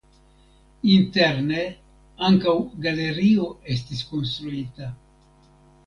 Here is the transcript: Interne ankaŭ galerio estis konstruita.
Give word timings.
Interne 0.93 1.67
ankaŭ 2.31 2.55
galerio 2.87 3.53
estis 3.79 4.05
konstruita. 4.15 4.95